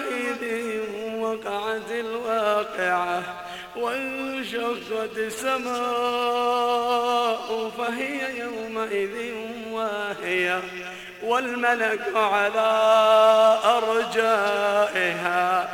فيومئذ 0.00 0.80
وقعت 1.18 1.90
الواقعة 1.90 3.22
وانشقت 3.76 5.16
السماء 5.16 5.78
فهي 7.78 8.38
يومئذ 8.38 9.34
واهية 9.70 10.60
والملك 11.22 12.00
على 12.14 12.70
أرجائها 13.64 15.68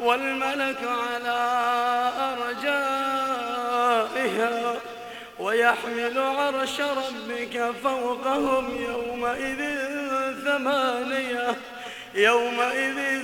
والملك 0.00 0.78
على 0.84 1.40
أرجائها 2.32 3.80
ويحمل 5.38 6.18
عرش 6.18 6.80
ربك 6.80 7.70
فوقهم 7.84 8.76
يومئذ 8.76 9.78
ثمانية 10.44 11.56
يومئذ 12.14 13.22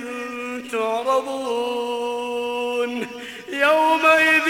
تعرضون. 0.71 2.27
يومئذ 3.49 4.47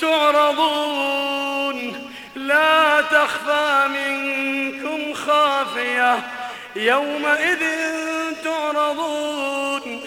تعرضون. 0.00 2.10
لا 2.36 3.00
تخفى 3.00 3.88
منكم 3.88 5.14
خافية. 5.14 6.18
يومئذ 6.76 7.64
تعرضون. 8.44 10.02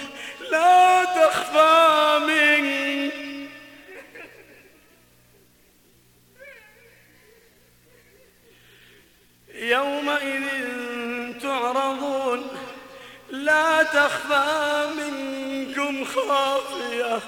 لا 0.51 1.03
تخفى 1.03 2.19
منكم. 2.28 3.25
يومئذ 9.56 10.44
تعرضون. 11.41 12.55
لا 13.45 13.83
تخفى 13.83 14.88
منكم 14.97 16.06
خافية. 16.06 17.19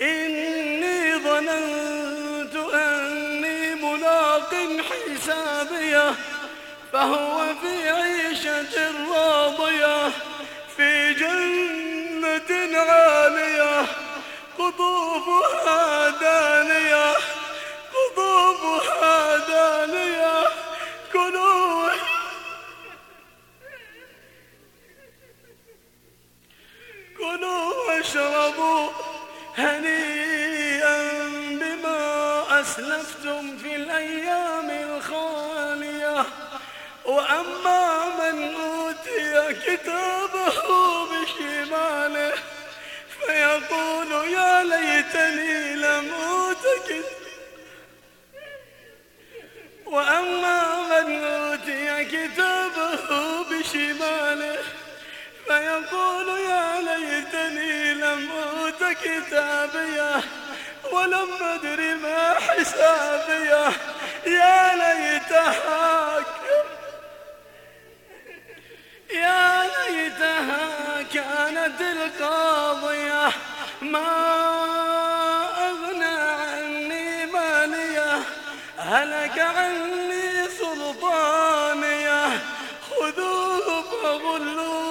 إني 0.00 1.14
ظننت 1.14 2.56
أني 2.74 3.74
ملاق 3.74 4.54
حسابيه 4.90 6.14
فهو 6.92 7.54
في 7.62 7.88
عيشة 7.90 8.74
راضية 9.10 9.33
قطوفها 14.84 16.10
دانية 16.10 17.12
قطوفها 17.94 19.36
دانية 19.36 20.48
كلوا 21.12 21.90
كلوا 27.18 27.74
واشربوا 27.88 28.88
هنيئا 29.56 30.98
بما 31.60 32.00
أسلفتم 32.60 33.58
في 33.58 33.76
الأيام 33.76 34.70
الخالية. 34.70 36.24
وأما 37.04 38.04
من 38.18 38.54
أوتي 38.54 39.54
كتابه 39.54 40.43
كتابيه 59.04 60.20
ولم 60.92 61.30
أدر 61.42 61.80
ما 62.02 62.34
حسابية. 62.34 63.66
يا 64.26 64.74
ليتها 64.76 66.24
يا 69.10 69.64
ليتها 69.64 71.02
كانت 71.14 71.80
القاضية. 71.80 73.32
ما 73.82 74.10
أغنى 75.68 76.16
عني 76.40 77.26
مالية 77.26 78.12
هلك 78.78 79.38
عني 79.38 80.48
سلطانية. 80.60 82.22
خذوه 82.90 83.82
فغلوه 84.02 84.83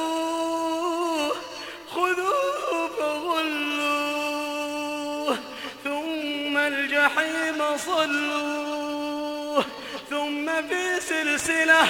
في 10.62 11.00
سلسلة 11.00 11.84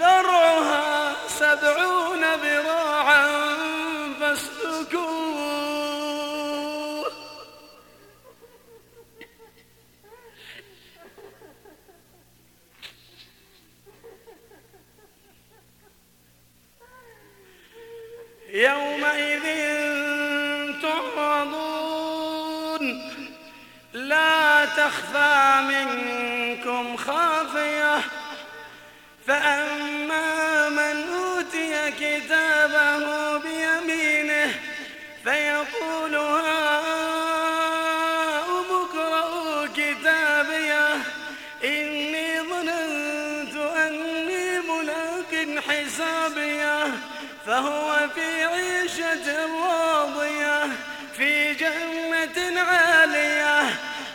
ذرعها 0.00 1.14
سبعون 1.28 2.24
ذراعا 2.34 3.26
فاسلكوه. 4.20 5.24
يومئذ 18.48 19.73
تخفى 24.76 25.60
منكم 25.68 26.96
خافية 26.96 28.00
فأما 29.26 30.03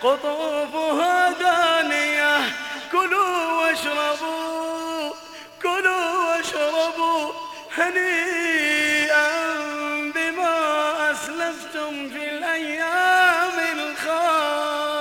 قطوفها 0.03 1.29
دانية. 1.31 2.37
كلوا 2.91 3.51
واشربوا 3.61 5.13
كلوا 5.61 6.35
واشربوا 6.35 7.33
هنيئا 7.77 9.27
بما 10.15 10.55
أسلفتم 11.11 12.09
في 12.09 12.29
الأيام 12.31 13.59
الخالية. 13.79 14.99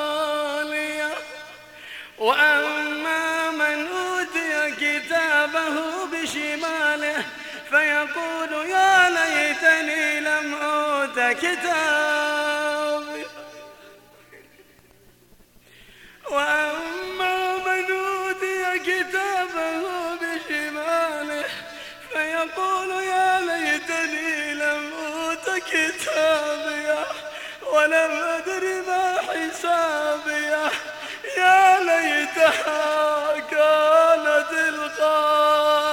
وأما 2.19 3.51
من 3.51 3.89
أوتي 3.89 4.71
كتابه 4.81 5.75
بشماله 6.13 7.25
فيقول 7.71 8.53
يا 8.71 9.11
ليتني 9.11 10.21
لم 10.21 10.55
أوت 10.55 11.19
كتابي 11.37 12.58
وأما 16.31 17.57
من 17.57 17.85
أوتي 17.93 18.79
كتابه 18.79 19.83
بشماله 20.21 21.45
فيقول 22.13 22.91
يا 22.91 23.41
ليتني 23.41 24.55
لم 24.55 24.93
أوت 24.95 25.51
كتابيه 25.51 27.05
ولم 27.73 28.13
أدر 28.13 28.65
ما 28.87 29.19
حسابيه. 29.29 30.71
يا 31.39 31.81
ليتها 31.81 33.39
كانت 33.51 34.53
القاضية. 34.53 35.88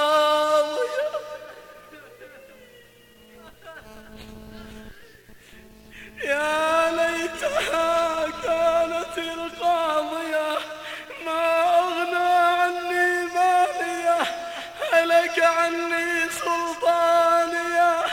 عني 15.56 16.30
سلطانية. 16.30 18.04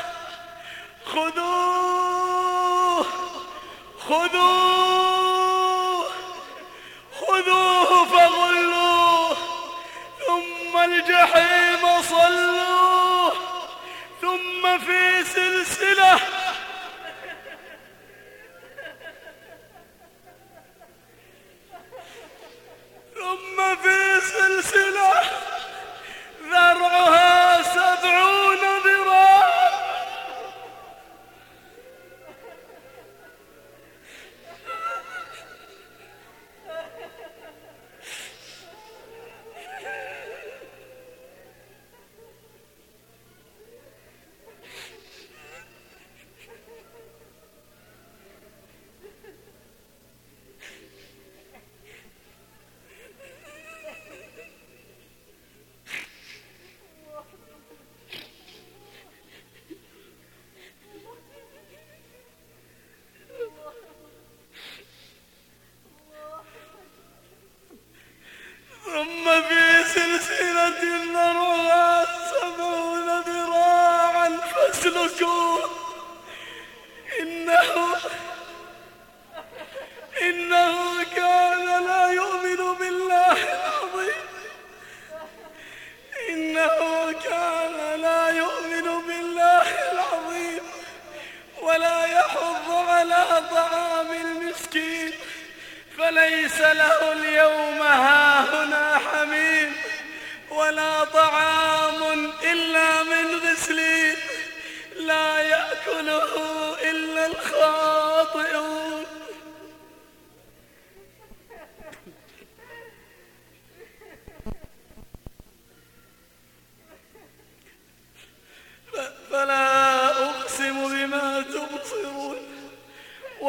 خذوه 1.06 3.06
خذوه. 4.10 4.83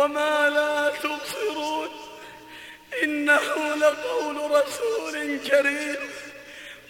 وما 0.04 0.50
لا 0.50 0.92
تبصرون. 1.02 1.88
إنه 3.02 3.74
لقول 3.74 4.50
رسول 4.50 5.38
كريم. 5.38 6.10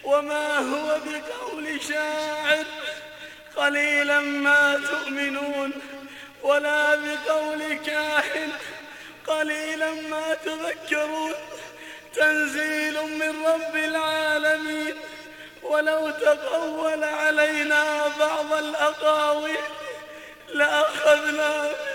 وما 0.03 0.57
هو 0.57 0.97
بقول 1.05 1.81
شاعر. 1.89 2.65
قليلا 3.55 4.19
ما 4.19 4.81
تؤمنون. 4.91 5.71
ولا 6.43 6.95
بقول 6.95 7.73
كاهن. 7.73 8.51
قليلا 9.27 9.91
ما 9.91 10.37
تذكرون. 10.45 11.33
تنزيل 12.15 12.93
من 12.93 13.45
رب 13.45 13.75
العالمين. 13.75 14.95
ولو 15.63 16.09
تقول 16.09 17.03
علينا 17.03 18.07
بعض 18.19 18.53
الأقاويل 18.53 19.57
لأخذنا 20.49 21.61
منه 21.61 21.94